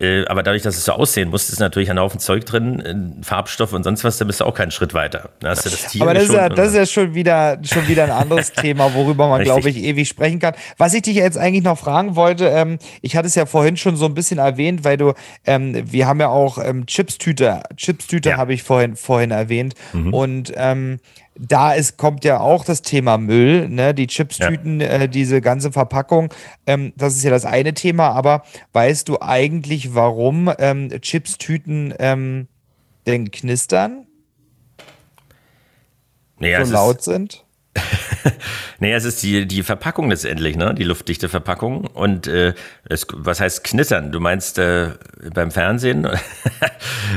[0.00, 3.24] Äh, aber dadurch, dass es so aussehen muss, ist natürlich ein Haufen Zeug drin, äh,
[3.24, 5.30] Farbstoff und sonst was, da bist du auch keinen Schritt weiter.
[5.40, 7.86] Da hast du das Tier aber das ist, ja, das ist ja schon wieder, schon
[7.86, 10.54] wieder ein anderes Thema, worüber man, glaube ich, ewig sprechen kann.
[10.78, 13.96] Was ich dich jetzt eigentlich noch fragen wollte, ähm, ich hatte es ja vorhin schon
[13.96, 15.14] so ein bisschen erwähnt, weil du,
[15.46, 18.36] ähm, wir haben ja auch ähm, Chipstüte, Chipstüte ja.
[18.36, 19.74] habe ich vorhin, vorhin erwähnt.
[19.92, 20.12] Mhm.
[20.12, 20.98] Und ähm,
[21.36, 23.94] da ist, kommt ja auch das Thema Müll, ne?
[23.94, 24.86] die Chipstüten, ja.
[24.86, 26.32] äh, diese ganze Verpackung,
[26.66, 32.46] ähm, das ist ja das eine Thema, aber weißt du eigentlich, warum ähm, Chipstüten ähm,
[33.06, 34.06] denn knistern?
[36.38, 37.44] Naja, so laut sind?
[38.78, 40.74] naja, es ist die, die Verpackung letztendlich, ne?
[40.74, 41.86] Die luftdichte Verpackung.
[41.86, 42.54] Und äh,
[42.88, 44.12] es, was heißt knittern?
[44.12, 44.90] Du meinst äh,
[45.32, 46.08] beim Fernsehen?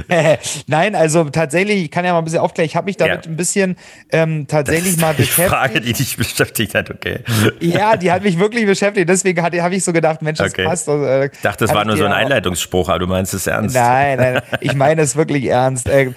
[0.68, 3.32] Nein, also tatsächlich, ich kann ja mal ein bisschen aufklären, ich habe mich damit ja.
[3.32, 3.78] ein bisschen
[4.12, 5.48] ähm, tatsächlich mal beschäftigt.
[5.48, 7.20] Die Frage, die dich beschäftigt hat, okay.
[7.60, 9.10] Ja, die hat mich wirklich beschäftigt.
[9.10, 10.66] Deswegen habe ich so gedacht, Mensch, das okay.
[10.66, 10.88] passt.
[10.88, 13.76] Äh, ich dachte, das war nur so ein Einleitungsspruch, aber du meinst es ernst.
[13.76, 15.88] Nein, nein, ich meine es wirklich ernst.
[15.90, 16.12] Äh,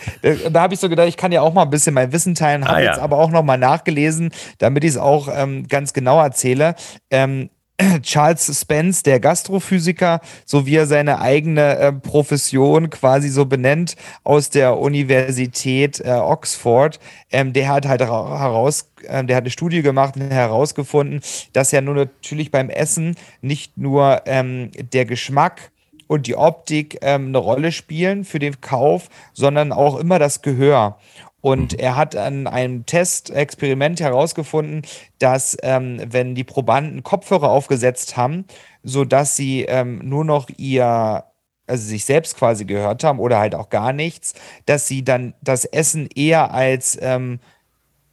[0.50, 2.64] da habe ich so gedacht, ich kann ja auch mal ein bisschen mein Wissen teilen,
[2.64, 2.90] habe ah, ja.
[2.92, 6.74] jetzt aber auch noch mal nachgelesen damit ich es auch ähm, ganz genau erzähle.
[7.10, 7.50] Ähm,
[8.02, 14.50] Charles Spence, der Gastrophysiker, so wie er seine eigene äh, Profession quasi so benennt aus
[14.50, 20.16] der Universität äh, Oxford, ähm, der hat halt heraus, äh, der hat eine Studie gemacht
[20.16, 21.20] und herausgefunden,
[21.52, 25.70] dass ja nur natürlich beim Essen nicht nur ähm, der Geschmack
[26.06, 30.98] und die Optik ähm, eine Rolle spielen für den Kauf, sondern auch immer das Gehör.
[31.40, 31.78] Und mhm.
[31.78, 34.82] er hat an einem Testexperiment herausgefunden,
[35.18, 38.44] dass ähm, wenn die Probanden Kopfhörer aufgesetzt haben,
[38.82, 41.24] so dass sie ähm, nur noch ihr,
[41.66, 44.34] also sich selbst quasi gehört haben oder halt auch gar nichts,
[44.66, 47.40] dass sie dann das Essen eher als ähm,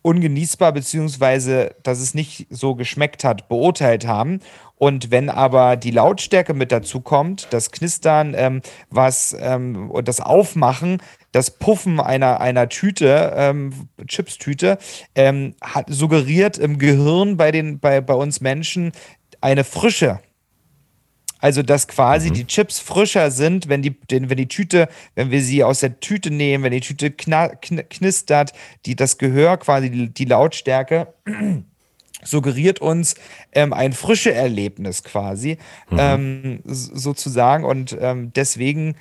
[0.07, 4.39] ungenießbar, beziehungsweise dass es nicht so geschmeckt hat, beurteilt haben.
[4.75, 10.21] Und wenn aber die Lautstärke mit dazu kommt, das Knistern, ähm, was ähm, und das
[10.21, 11.01] Aufmachen,
[11.37, 14.79] das Puffen einer, einer Tüte, ähm, Chips-Tüte,
[15.13, 18.91] ähm, hat suggeriert im Gehirn bei, den, bei, bei uns Menschen
[19.39, 20.19] eine Frische.
[21.39, 22.33] Also, dass quasi mhm.
[22.33, 25.99] die Chips frischer sind, wenn die, den, wenn die Tüte, wenn wir sie aus der
[25.99, 28.53] Tüte nehmen, wenn die Tüte kna, knistert,
[28.87, 31.13] die, das Gehör quasi, die, die Lautstärke
[32.23, 33.13] suggeriert uns
[33.51, 35.59] ähm, ein frische Erlebnis quasi,
[35.91, 35.97] mhm.
[35.99, 37.63] ähm, sozusagen.
[37.63, 38.95] Und ähm, deswegen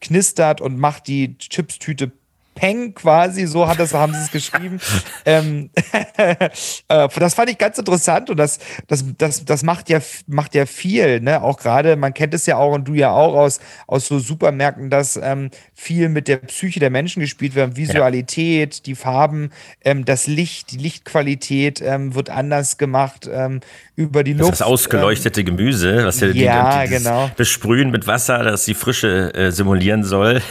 [0.00, 2.12] knistert und macht die Chipstüte
[2.58, 4.80] Peng quasi, so hat das, haben sie es geschrieben.
[5.24, 5.70] ähm,
[6.16, 6.48] äh,
[6.88, 11.20] das fand ich ganz interessant und das, das, das, das macht ja, macht ja viel,
[11.20, 11.40] ne?
[11.42, 14.90] Auch gerade, man kennt es ja auch und du ja auch aus, aus so Supermärkten,
[14.90, 18.80] dass ähm, viel mit der Psyche der Menschen gespielt wird, Visualität, ja.
[18.84, 19.50] die Farben,
[19.84, 23.60] ähm, das Licht, die Lichtqualität ähm, wird anders gemacht ähm,
[23.94, 24.52] über die Luft.
[24.52, 27.30] Das, das ausgeleuchtete Gemüse, was ja, ja die, genau.
[27.36, 30.42] Besprühen mit Wasser, das die Frische äh, simulieren soll.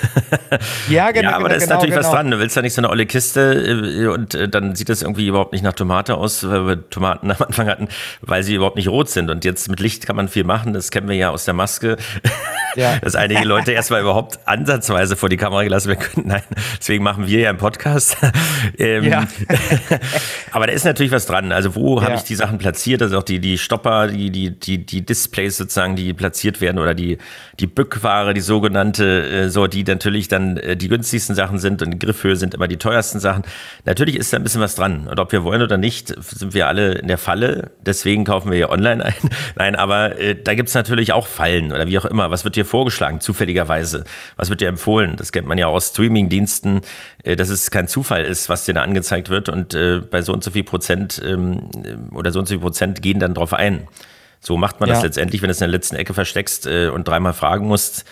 [0.89, 1.31] ja, genau.
[1.31, 2.07] Ja, aber genau, da ist genau, natürlich genau.
[2.07, 2.31] was dran.
[2.31, 5.27] Du willst ja nicht so eine olle Kiste äh, und äh, dann sieht das irgendwie
[5.27, 7.87] überhaupt nicht nach Tomate aus, weil wir Tomaten am Anfang hatten,
[8.21, 9.29] weil sie überhaupt nicht rot sind.
[9.29, 10.73] Und jetzt mit Licht kann man viel machen.
[10.73, 11.97] Das kennen wir ja aus der Maske.
[12.75, 12.97] Ja.
[13.01, 16.27] Dass einige Leute erstmal überhaupt ansatzweise vor die Kamera gelassen werden können.
[16.27, 16.43] Nein,
[16.79, 18.17] deswegen machen wir ja einen Podcast.
[18.77, 19.27] ähm, ja.
[20.51, 21.51] aber da ist natürlich was dran.
[21.51, 22.05] Also wo ja.
[22.05, 23.01] habe ich die Sachen platziert?
[23.01, 26.93] Also auch die, die Stopper, die, die, die, die Displays sozusagen, die platziert werden oder
[26.93, 27.17] die,
[27.59, 32.35] die Bückware, die sogenannte, äh, so, die natürlich dann die günstigsten Sachen sind und Griffhöhe
[32.35, 33.43] sind immer die teuersten Sachen.
[33.85, 35.07] Natürlich ist da ein bisschen was dran.
[35.07, 37.71] Und ob wir wollen oder nicht, sind wir alle in der Falle.
[37.85, 39.13] Deswegen kaufen wir hier online ein.
[39.55, 42.31] Nein, aber äh, da gibt's natürlich auch Fallen oder wie auch immer.
[42.31, 44.03] Was wird dir vorgeschlagen, zufälligerweise?
[44.35, 45.15] Was wird dir empfohlen?
[45.15, 46.81] Das kennt man ja aus Streaming-Diensten,
[47.23, 49.49] äh, dass es kein Zufall ist, was dir da angezeigt wird.
[49.49, 51.69] Und äh, bei so und so viel Prozent ähm,
[52.13, 53.87] oder so und so viel Prozent gehen dann drauf ein.
[54.39, 54.95] So macht man ja.
[54.95, 58.05] das letztendlich, wenn du es in der letzten Ecke versteckst äh, und dreimal fragen musst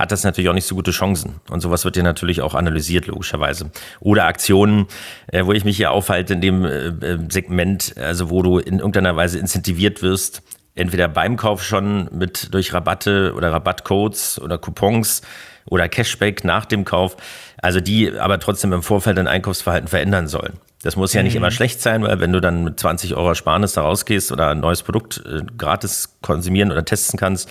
[0.00, 1.40] hat das natürlich auch nicht so gute Chancen.
[1.50, 3.70] Und sowas wird ja natürlich auch analysiert, logischerweise.
[4.00, 4.86] Oder Aktionen,
[5.28, 8.78] äh, wo ich mich hier aufhalte in dem äh, äh, Segment, also wo du in
[8.78, 10.42] irgendeiner Weise incentiviert wirst,
[10.74, 15.20] entweder beim Kauf schon mit durch Rabatte oder Rabattcodes oder Coupons
[15.66, 17.16] oder Cashback nach dem Kauf,
[17.58, 20.54] also die aber trotzdem im Vorfeld dein Einkaufsverhalten verändern sollen.
[20.82, 21.38] Das muss ja nicht mhm.
[21.38, 24.60] immer schlecht sein, weil wenn du dann mit 20 Euro Sparnis da rausgehst oder ein
[24.60, 27.50] neues Produkt äh, gratis konsumieren oder testen kannst,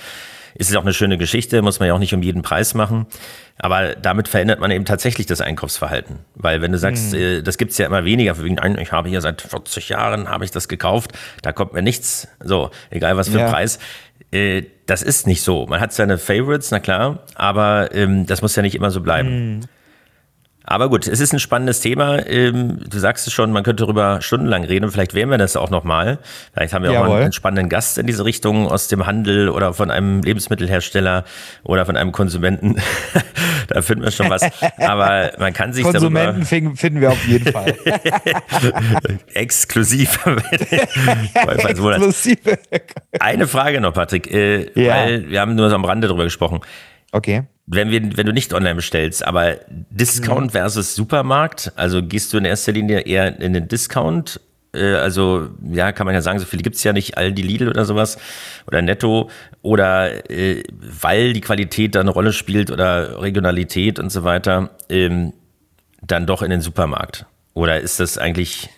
[0.60, 3.08] ist es auch eine schöne Geschichte, muss man ja auch nicht um jeden Preis machen.
[3.58, 6.20] Aber damit verändert man eben tatsächlich das Einkaufsverhalten.
[6.36, 7.20] Weil wenn du sagst, mhm.
[7.20, 10.44] äh, das gibt's ja immer weniger, für wegen, ich habe hier seit 40 Jahren, habe
[10.44, 13.46] ich das gekauft, da kommt mir nichts, so, egal was für ja.
[13.46, 13.80] ein Preis.
[14.32, 15.66] Äh, das ist nicht so.
[15.66, 19.56] Man hat seine Favorites, na klar, aber ähm, das muss ja nicht immer so bleiben.
[19.56, 19.62] Mhm.
[20.70, 22.24] Aber gut, es ist ein spannendes Thema.
[22.28, 24.92] Ähm, du sagst es schon, man könnte darüber stundenlang reden.
[24.92, 26.20] Vielleicht werden wir das auch nochmal.
[26.54, 27.08] Vielleicht haben wir Jawohl.
[27.08, 31.26] auch mal einen spannenden Gast in diese Richtung aus dem Handel oder von einem Lebensmittelhersteller
[31.64, 32.76] oder von einem Konsumenten.
[33.68, 34.44] da finden wir schon was.
[34.78, 37.74] Aber man kann sich Konsumenten darüber finden wir auf jeden Fall.
[39.34, 40.20] Exklusiv.
[41.34, 42.38] Exklusiv.
[43.20, 44.94] Eine Frage noch, Patrick, äh, ja.
[44.94, 46.60] weil wir haben nur so am Rande drüber gesprochen.
[47.12, 50.50] Okay wenn, wir, wenn du nicht online bestellst, aber Discount mhm.
[50.50, 54.42] versus Supermarkt, also gehst du in erster Linie eher in den Discount?
[54.74, 57.44] Äh, also, ja, kann man ja sagen, so viele gibt es ja nicht, all die
[57.44, 58.18] Lidl oder sowas
[58.66, 59.30] oder Netto
[59.62, 65.34] oder äh, weil die Qualität da eine Rolle spielt oder Regionalität und so weiter, ähm,
[66.02, 67.28] dann doch in den Supermarkt?
[67.54, 68.70] Oder ist das eigentlich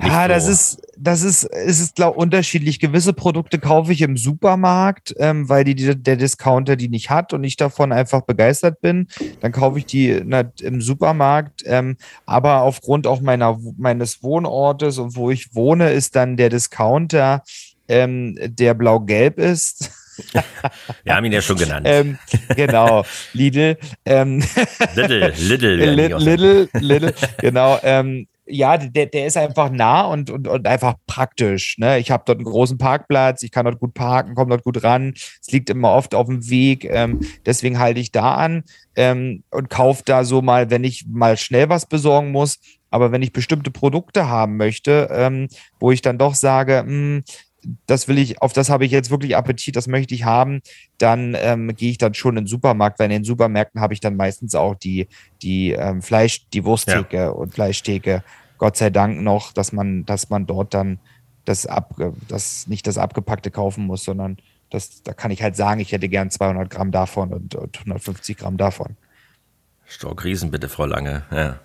[0.00, 2.78] ja, ah, das ist, das ist, ist es glaube unterschiedlich.
[2.78, 7.32] Gewisse Produkte kaufe ich im Supermarkt, ähm, weil die, die, der Discounter die nicht hat
[7.32, 9.08] und ich davon einfach begeistert bin.
[9.40, 11.62] Dann kaufe ich die na, im Supermarkt.
[11.66, 17.42] Ähm, aber aufgrund auch meiner, meines Wohnortes und wo ich wohne, ist dann der Discounter,
[17.88, 19.90] ähm, der blau-gelb ist.
[21.04, 21.86] Wir haben ihn ja schon genannt.
[21.90, 22.18] ähm,
[22.54, 23.76] genau, Lidl.
[24.04, 24.44] Ähm,
[24.94, 25.32] Little.
[25.38, 25.76] Little,
[26.18, 27.78] Little, Little, genau.
[27.82, 31.76] Ähm, ja, der, der ist einfach nah und, und, und einfach praktisch.
[31.78, 31.98] Ne?
[31.98, 35.14] Ich habe dort einen großen Parkplatz, ich kann dort gut parken, komme dort gut ran.
[35.14, 36.84] Es liegt immer oft auf dem Weg.
[36.84, 38.64] Ähm, deswegen halte ich da an
[38.96, 42.58] ähm, und kaufe da so mal, wenn ich mal schnell was besorgen muss.
[42.90, 47.24] Aber wenn ich bestimmte Produkte haben möchte, ähm, wo ich dann doch sage, mh, hm,
[47.86, 50.60] das will ich, auf das habe ich jetzt wirklich Appetit, das möchte ich haben,
[50.98, 54.00] dann ähm, gehe ich dann schon in den Supermarkt, weil in den Supermärkten habe ich
[54.00, 55.08] dann meistens auch die,
[55.42, 57.28] die ähm, Fleisch, die Wursttheke ja.
[57.30, 58.22] und Fleischtheke.
[58.58, 60.98] Gott sei Dank noch, dass man, dass man dort dann
[61.44, 61.94] das ab,
[62.28, 64.38] das nicht das abgepackte kaufen muss, sondern
[64.70, 68.36] das, da kann ich halt sagen, ich hätte gern 200 Gramm davon und, und 150
[68.36, 68.96] Gramm davon.
[69.86, 71.24] Stock Riesen bitte, Frau Lange.
[71.30, 71.60] Ja.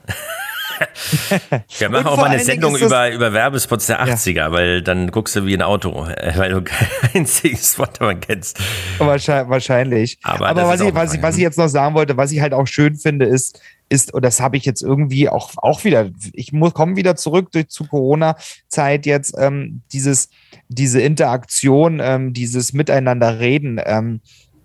[1.78, 4.52] Wir machen auch mal eine Sendung über, über Werbespots der 80er, ja.
[4.52, 8.60] weil dann guckst du wie ein Auto, weil du kein einziges Spot davon kennst.
[9.00, 10.20] Wahrscheinlich.
[10.24, 12.54] Aber, Aber was, ich, was, ich, was ich jetzt noch sagen wollte, was ich halt
[12.54, 16.52] auch schön finde, ist, ist, und das habe ich jetzt irgendwie auch, auch wieder, ich
[16.52, 20.30] muss komme wieder zurück durch zu Corona-Zeit jetzt, ähm, dieses,
[20.68, 24.22] diese Interaktion, ähm, dieses Miteinanderreden, ähm,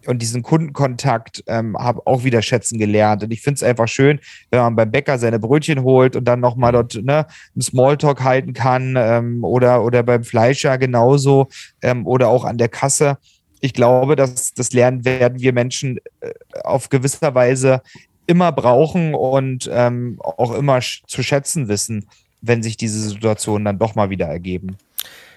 [0.09, 3.23] und diesen Kundenkontakt ähm, habe auch wieder schätzen gelernt.
[3.23, 6.41] Und ich finde es einfach schön, wenn man beim Bäcker seine Brötchen holt und dann
[6.41, 11.49] nochmal dort ne, einen Smalltalk halten kann ähm, oder, oder beim Fleischer genauso
[11.83, 13.19] ähm, oder auch an der Kasse.
[13.61, 16.31] Ich glaube, dass das Lernen werden wir Menschen äh,
[16.65, 17.83] auf gewisser Weise
[18.27, 22.09] immer brauchen und ähm, auch immer sch zu schätzen wissen,
[22.41, 24.79] wenn sich diese Situationen dann doch mal wieder ergeben.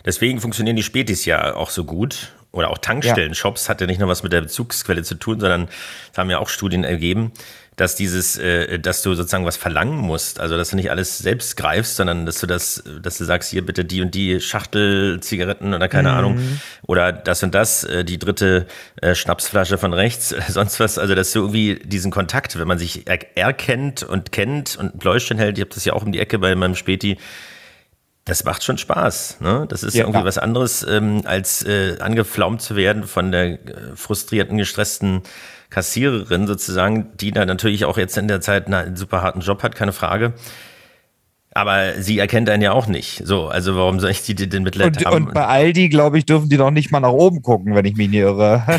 [0.05, 3.35] Deswegen funktionieren die Spätis ja auch so gut oder auch Tankstellen, ja.
[3.35, 5.69] Shops hat ja nicht nur was mit der Bezugsquelle zu tun, sondern
[6.11, 7.31] es haben ja auch Studien ergeben,
[7.77, 11.55] dass dieses, äh, dass du sozusagen was verlangen musst, also dass du nicht alles selbst
[11.55, 15.73] greifst, sondern dass du das, dass du sagst, hier bitte die und die Schachtel Zigaretten
[15.73, 16.17] oder keine mhm.
[16.17, 18.67] Ahnung oder das und das, äh, die dritte
[19.01, 23.07] äh, Schnapsflasche von rechts, sonst was, also dass du irgendwie diesen Kontakt, wenn man sich
[23.07, 26.37] er erkennt und kennt und Bläuschen hält, ich habe das ja auch um die Ecke
[26.39, 27.17] bei meinem Späti,
[28.25, 29.39] das macht schon Spaß.
[29.39, 29.65] Ne?
[29.67, 30.25] Das ist ja, irgendwie ja.
[30.25, 33.59] was anderes, ähm, als äh, angeflaumt zu werden von der äh,
[33.95, 35.23] frustrierten, gestressten
[35.69, 39.75] Kassiererin sozusagen, die da natürlich auch jetzt in der Zeit einen super harten Job hat,
[39.75, 40.33] keine Frage.
[41.53, 43.21] Aber sie erkennt einen ja auch nicht.
[43.25, 45.27] So, also warum soll ich die denn Mitleid und, haben?
[45.27, 47.95] Und bei Aldi, glaube ich, dürfen die noch nicht mal nach oben gucken, wenn ich
[47.97, 48.63] mich nicht irre.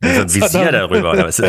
[0.00, 1.42] so ein Visier darüber, oder was?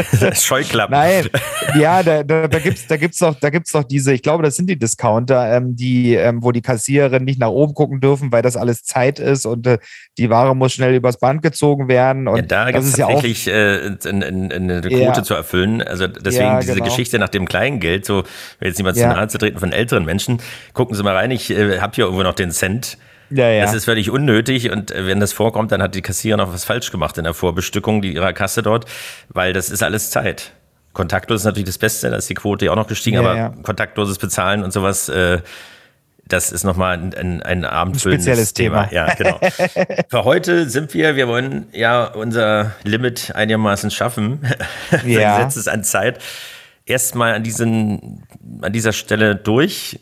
[0.43, 0.95] Scheuklappen.
[0.95, 1.29] Nein,
[1.79, 4.41] ja, da, da, da gibt es da gibt's doch, da gibt's doch diese, ich glaube,
[4.41, 8.31] das sind die Discounter, ähm, die, ähm, wo die Kassiererinnen nicht nach oben gucken dürfen,
[8.31, 9.77] weil das alles Zeit ist und äh,
[10.17, 12.27] die Ware muss schnell übers Band gezogen werden.
[12.27, 15.23] Und ja, da gibt es tatsächlich ja äh, eine, eine Quote ja.
[15.23, 15.81] zu erfüllen.
[15.81, 16.85] Also deswegen ja, diese genau.
[16.85, 18.23] Geschichte nach dem Kleingeld, so,
[18.59, 20.41] jetzt niemand zu nahe zu treten von Älteren, älteren Menschen,
[20.73, 22.97] gucken Sie mal rein, ich äh, habe hier irgendwo noch den Cent.
[23.29, 23.63] Ja, ja.
[23.63, 26.65] Das ist völlig unnötig und äh, wenn das vorkommt, dann hat die Kassiererin auch was
[26.65, 28.85] falsch gemacht in der Vorbestückung ihrer Kasse dort,
[29.29, 30.51] weil das ist alles Zeit.
[30.93, 33.35] Kontaktlos ist natürlich das Beste, da ist die Quote ja auch noch gestiegen, ja, aber
[33.35, 33.53] ja.
[33.61, 35.39] kontaktloses Bezahlen und sowas, äh,
[36.27, 38.87] das ist nochmal ein, ein, ein abendfüllendes spezielles Thema.
[38.87, 39.07] Thema.
[39.07, 39.39] Ja, genau.
[40.09, 44.39] Für heute sind wir, wir wollen ja unser Limit einigermaßen schaffen.
[45.05, 45.37] Ja.
[45.41, 46.19] Setzt es an Zeit
[46.89, 48.23] erstmal an, diesen,
[48.61, 49.99] an dieser Stelle durch.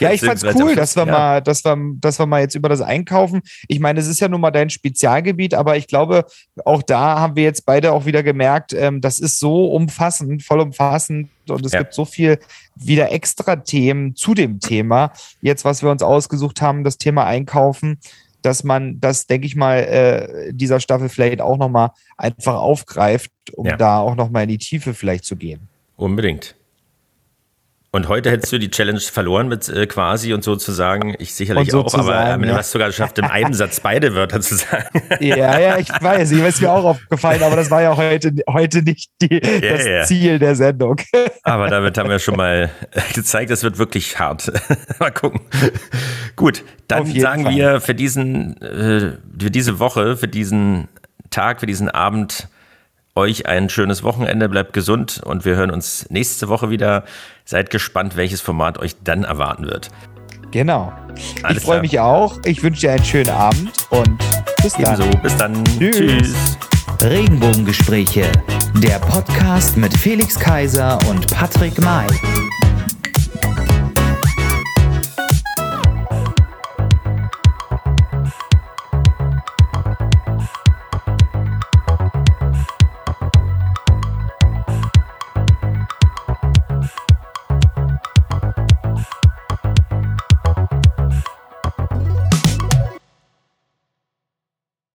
[0.00, 1.12] Ja, ich fand's cool, dass wir ja.
[1.12, 3.42] mal, dass wir, dass wir mal jetzt über das Einkaufen.
[3.68, 6.24] Ich meine, es ist ja nun mal dein Spezialgebiet, aber ich glaube,
[6.64, 10.60] auch da haben wir jetzt beide auch wieder gemerkt, ähm, das ist so umfassend, voll
[10.60, 11.78] umfassend und es ja.
[11.78, 12.40] gibt so viel
[12.74, 15.12] wieder extra Themen zu dem Thema.
[15.40, 18.00] Jetzt, was wir uns ausgesucht haben, das Thema Einkaufen,
[18.42, 23.66] dass man das, denke ich mal, äh, dieser Staffel vielleicht auch nochmal einfach aufgreift, um
[23.66, 23.76] ja.
[23.76, 25.68] da auch nochmal in die Tiefe vielleicht zu gehen.
[25.98, 26.54] Unbedingt.
[27.90, 31.92] Und heute hättest du die Challenge verloren mit äh, quasi und sozusagen, ich sicherlich auch,
[31.92, 32.50] aber sagen, ja.
[32.50, 35.02] du hast sogar geschafft, im einen Satz beide Wörter zu sagen.
[35.18, 38.82] Ja, ja, ich weiß, ich weiß mir auch aufgefallen, aber das war ja heute, heute
[38.82, 40.04] nicht die, ja, das ja.
[40.04, 41.00] Ziel der Sendung.
[41.42, 42.70] Aber damit haben wir schon mal
[43.14, 44.52] gezeigt, es wird wirklich hart.
[45.00, 45.40] mal gucken.
[46.36, 47.56] Gut, dann sagen Fall.
[47.56, 50.86] wir für diesen, äh, für diese Woche, für diesen
[51.30, 52.48] Tag, für diesen Abend
[53.14, 57.04] euch ein schönes Wochenende, bleibt gesund und wir hören uns nächste Woche wieder.
[57.44, 59.90] Seid gespannt, welches Format euch dann erwarten wird.
[60.50, 60.92] Genau.
[61.42, 62.38] Alles ich freue mich auch.
[62.44, 64.18] Ich wünsche dir einen schönen Abend und
[64.62, 65.00] bis dann.
[65.00, 65.18] Ebenso.
[65.18, 65.64] Bis dann.
[65.78, 65.96] Tschüss.
[65.96, 66.58] Tschüss.
[67.02, 68.30] Regenbogengespräche.
[68.82, 72.06] Der Podcast mit Felix Kaiser und Patrick May.